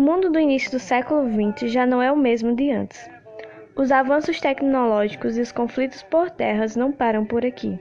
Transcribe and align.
mundo 0.00 0.30
do 0.30 0.38
início 0.38 0.70
do 0.70 0.78
século 0.78 1.28
XX 1.28 1.70
já 1.70 1.86
não 1.86 2.02
é 2.02 2.12
o 2.12 2.16
mesmo 2.16 2.54
de 2.54 2.70
antes. 2.70 3.08
Os 3.74 3.90
avanços 3.90 4.40
tecnológicos 4.40 5.38
e 5.38 5.40
os 5.40 5.52
conflitos 5.52 6.02
por 6.02 6.30
terras 6.30 6.76
não 6.76 6.92
param 6.92 7.24
por 7.24 7.44
aqui. 7.44 7.78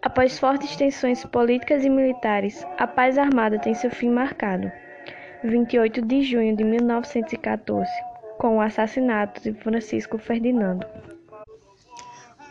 Após 0.00 0.38
fortes 0.38 0.76
tensões 0.76 1.24
políticas 1.24 1.84
e 1.84 1.90
militares, 1.90 2.64
a 2.78 2.86
paz 2.86 3.18
armada 3.18 3.58
tem 3.58 3.74
seu 3.74 3.90
fim 3.90 4.08
marcado. 4.08 4.70
28 5.42 6.00
de 6.02 6.22
junho 6.22 6.56
de 6.56 6.64
1914, 6.64 7.90
com 8.38 8.56
o 8.56 8.60
assassinato 8.60 9.42
de 9.42 9.52
Francisco 9.52 10.16
Ferdinando. 10.16 10.86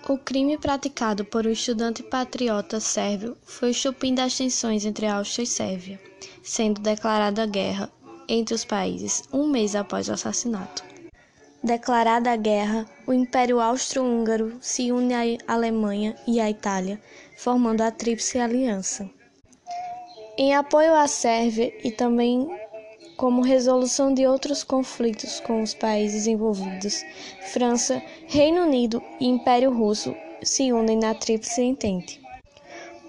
O 0.08 0.18
crime 0.18 0.58
praticado 0.58 1.26
por 1.26 1.48
um 1.48 1.52
estudante 1.52 2.04
patriota 2.04 2.80
sérvio 2.80 3.36
foi 3.44 3.70
o 3.70 3.72
estupim 3.72 4.14
das 4.14 4.38
tensões 4.38 4.86
entre 4.86 5.08
Áustria 5.08 5.44
e 5.44 5.48
Sérvia, 5.48 6.00
sendo 6.44 6.80
declarada 6.82 7.46
guerra 7.48 7.90
entre 8.28 8.54
os 8.56 8.66
países 8.66 9.24
um 9.32 9.48
mês 9.48 9.76
após 9.76 10.10
o 10.10 10.14
assassinato. 10.14 10.84
Declarada 11.64 12.32
a 12.32 12.36
guerra, 12.36 12.86
o 13.08 13.14
Império 13.14 13.60
Austro-Húngaro 13.60 14.58
se 14.62 14.92
une 14.92 15.14
à 15.14 15.22
Alemanha 15.48 16.16
e 16.28 16.40
à 16.40 16.50
Itália, 16.50 17.02
formando 17.36 17.82
a 17.82 17.90
Tríplice 17.90 18.38
Aliança. 18.38 19.10
Em 20.38 20.54
apoio 20.54 20.94
à 20.94 21.08
Sérvia 21.08 21.74
e 21.84 21.92
também 21.92 22.48
como 23.18 23.42
resolução 23.42 24.14
de 24.14 24.28
outros 24.28 24.64
conflitos 24.64 25.40
com 25.40 25.64
os 25.64 25.73
países 25.73 26.28
envolvidos, 26.28 27.02
França, 27.54 28.02
Reino 28.28 28.64
Unido 28.64 29.02
e 29.20 29.26
Império 29.26 29.73
Russo 29.73 30.14
se 30.44 30.72
unem 30.72 30.98
na 30.98 31.16
Tríplice 31.16 31.62
Entente. 31.62 32.22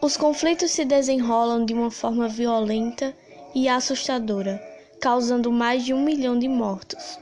Os 0.00 0.16
conflitos 0.16 0.70
se 0.70 0.84
desenrolam 0.84 1.64
de 1.64 1.74
uma 1.74 1.90
forma 1.90 2.28
violenta 2.28 3.14
e 3.54 3.68
assustadora, 3.68 4.62
causando 5.00 5.52
mais 5.52 5.84
de 5.84 5.94
um 5.94 6.02
milhão 6.02 6.36
de 6.38 6.48
mortos. 6.48 7.18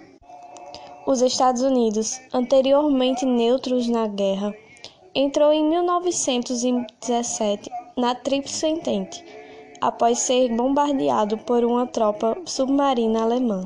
Os 1.06 1.20
Estados 1.20 1.62
Unidos, 1.62 2.20
anteriormente 2.33 3.27
neutros 3.27 3.86
na 3.89 4.06
guerra, 4.06 4.55
entrou 5.14 5.53
em 5.53 5.69
1917 5.69 7.70
na 7.97 8.14
Tríplice 8.14 8.67
Entente, 8.67 9.25
após 9.80 10.19
ser 10.19 10.55
bombardeado 10.55 11.39
por 11.39 11.64
uma 11.64 11.86
tropa 11.86 12.36
submarina 12.47 13.22
alemã. 13.22 13.64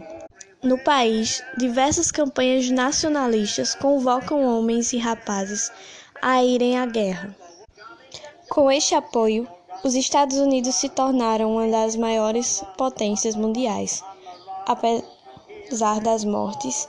No 0.62 0.77
país, 0.77 1.42
diversas 1.56 2.11
campanhas 2.11 2.69
nacionalistas 2.69 3.77
convocam 3.77 4.45
homens 4.45 4.92
e 4.92 4.98
rapazes 4.98 5.70
a 6.20 6.42
irem 6.42 6.77
à 6.77 6.84
guerra. 6.84 7.34
Com 8.51 8.69
este 8.69 8.97
apoio, 8.97 9.47
os 9.84 9.95
Estados 9.95 10.37
Unidos 10.37 10.75
se 10.75 10.89
tornaram 10.89 11.53
uma 11.53 11.69
das 11.69 11.97
maiores 11.97 12.65
potências 12.77 13.34
mundiais, 13.34 14.03
apesar 14.67 16.01
das 16.01 16.25
mortes 16.25 16.89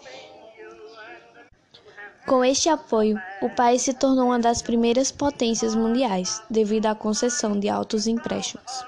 com 2.30 2.46
este 2.46 2.70
apoio, 2.70 3.20
o 3.42 3.50
país 3.50 3.82
se 3.82 3.92
tornou 3.92 4.28
uma 4.28 4.38
das 4.38 4.62
primeiras 4.62 5.12
potências 5.12 5.74
mundiais, 5.74 6.44
devido 6.48 6.86
à 6.86 6.94
concessão 6.94 7.60
de 7.60 7.68
altos 7.68 8.06
empréstimos. 8.06 8.86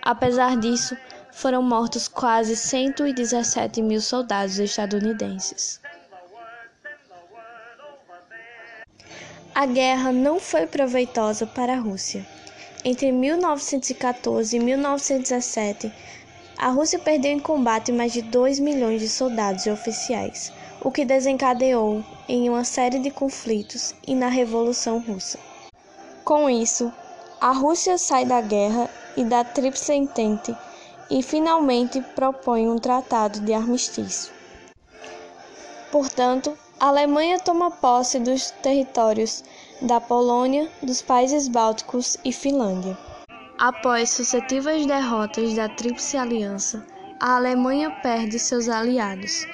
Apesar 0.00 0.56
disso, 0.56 0.96
foram 1.30 1.62
mortos 1.62 2.08
quase 2.08 2.56
117 2.56 3.82
mil 3.82 4.00
soldados 4.00 4.58
estadunidenses. 4.58 5.78
A 9.54 9.66
guerra 9.66 10.10
não 10.10 10.40
foi 10.40 10.66
proveitosa 10.66 11.46
para 11.46 11.74
a 11.74 11.78
Rússia. 11.78 12.26
Entre 12.84 13.10
1914 13.10 14.56
e 14.56 14.60
1917, 14.60 15.92
a 16.56 16.68
Rússia 16.68 16.98
perdeu 16.98 17.32
em 17.32 17.40
combate 17.40 17.92
mais 17.92 18.12
de 18.12 18.22
2 18.22 18.58
milhões 18.60 19.00
de 19.00 19.08
soldados 19.08 19.66
e 19.66 19.70
oficiais 19.70 20.52
o 20.80 20.92
que 20.92 21.04
desencadeou 21.04 22.04
em 22.28 22.48
uma 22.48 22.64
série 22.64 23.00
de 23.00 23.10
conflitos 23.10 23.94
e 24.06 24.14
na 24.14 24.28
Revolução 24.28 24.98
Russa. 24.98 25.38
Com 26.24 26.48
isso, 26.48 26.92
a 27.40 27.50
Rússia 27.52 27.98
sai 27.98 28.24
da 28.24 28.40
guerra 28.40 28.88
e 29.16 29.24
da 29.24 29.42
Tríplice 29.42 29.92
Entente 29.92 30.54
e 31.10 31.22
finalmente 31.22 32.00
propõe 32.14 32.68
um 32.68 32.78
tratado 32.78 33.40
de 33.40 33.52
armistício. 33.52 34.32
Portanto, 35.90 36.56
a 36.78 36.88
Alemanha 36.88 37.40
toma 37.40 37.70
posse 37.70 38.20
dos 38.20 38.50
territórios 38.50 39.42
da 39.82 40.00
Polônia, 40.00 40.68
dos 40.82 41.02
países 41.02 41.48
bálticos 41.48 42.16
e 42.24 42.32
Finlândia. 42.32 42.96
Após 43.58 44.10
sucessivas 44.10 44.86
derrotas 44.86 45.54
da 45.54 45.68
Tríplice 45.68 46.16
Aliança, 46.16 46.84
a 47.20 47.36
Alemanha 47.36 47.90
perde 48.02 48.38
seus 48.38 48.68
aliados, 48.68 49.44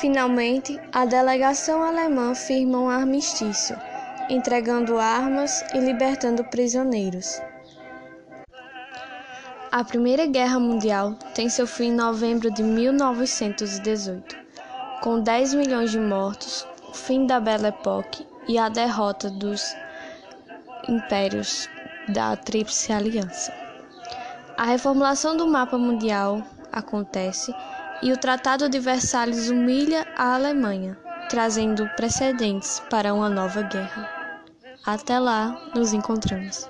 Finalmente, 0.00 0.80
a 0.92 1.04
delegação 1.04 1.82
alemã 1.82 2.34
firma 2.34 2.78
um 2.78 2.88
armistício, 2.88 3.76
entregando 4.30 4.98
armas 4.98 5.62
e 5.74 5.78
libertando 5.78 6.44
prisioneiros. 6.44 7.40
A 9.72 9.84
Primeira 9.84 10.26
Guerra 10.26 10.58
Mundial 10.60 11.14
tem 11.34 11.48
seu 11.48 11.66
fim 11.66 11.88
em 11.88 11.94
novembro 11.94 12.50
de 12.50 12.62
1918, 12.62 14.36
com 15.02 15.20
10 15.20 15.54
milhões 15.54 15.90
de 15.90 15.98
mortos, 15.98 16.66
o 16.88 16.94
fim 16.94 17.26
da 17.26 17.40
Belle 17.40 17.66
Époque 17.66 18.29
e 18.48 18.58
a 18.58 18.68
derrota 18.68 19.30
dos 19.30 19.76
impérios 20.88 21.68
da 22.08 22.36
Tríplice 22.36 22.92
Aliança. 22.92 23.52
A 24.56 24.64
reformulação 24.64 25.36
do 25.36 25.46
mapa 25.46 25.78
mundial 25.78 26.42
acontece 26.72 27.54
e 28.02 28.12
o 28.12 28.16
Tratado 28.16 28.68
de 28.68 28.78
Versalhes 28.78 29.48
humilha 29.50 30.06
a 30.16 30.34
Alemanha, 30.34 30.96
trazendo 31.28 31.88
precedentes 31.96 32.80
para 32.90 33.14
uma 33.14 33.28
nova 33.28 33.62
guerra. 33.62 34.08
Até 34.84 35.18
lá, 35.18 35.56
nos 35.74 35.92
encontramos. 35.92 36.68